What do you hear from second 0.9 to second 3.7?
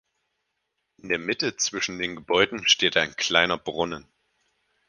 In der Mitte zwischen den Gebäuden steht ein kleiner